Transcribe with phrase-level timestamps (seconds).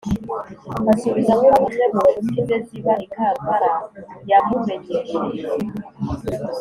[0.91, 3.71] ansubiza ko umwe mu nshuti ze ziba i kampala
[4.29, 5.17] yamumenyesheje